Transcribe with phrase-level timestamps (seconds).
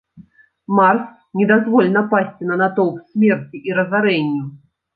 [0.79, 1.03] Марс,
[1.41, 4.45] не дазволь напасці на натоўп смерці і разарэнню.